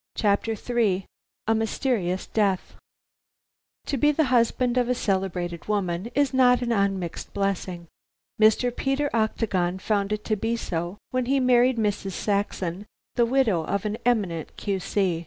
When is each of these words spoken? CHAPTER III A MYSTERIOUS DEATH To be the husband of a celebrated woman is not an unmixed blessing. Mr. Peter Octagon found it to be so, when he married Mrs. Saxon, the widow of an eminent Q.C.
CHAPTER 0.15 0.53
III 0.53 1.05
A 1.45 1.53
MYSTERIOUS 1.53 2.25
DEATH 2.33 2.73
To 3.85 3.97
be 3.97 4.11
the 4.11 4.23
husband 4.33 4.75
of 4.79 4.89
a 4.89 4.95
celebrated 4.95 5.67
woman 5.67 6.09
is 6.15 6.33
not 6.33 6.63
an 6.63 6.71
unmixed 6.71 7.35
blessing. 7.35 7.85
Mr. 8.41 8.75
Peter 8.75 9.11
Octagon 9.13 9.77
found 9.77 10.11
it 10.11 10.23
to 10.25 10.35
be 10.35 10.55
so, 10.57 10.97
when 11.11 11.27
he 11.27 11.39
married 11.39 11.77
Mrs. 11.77 12.13
Saxon, 12.13 12.87
the 13.13 13.27
widow 13.27 13.63
of 13.63 13.85
an 13.85 13.95
eminent 14.03 14.57
Q.C. 14.57 15.19